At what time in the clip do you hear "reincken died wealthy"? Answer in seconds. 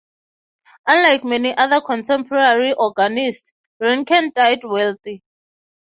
3.79-5.21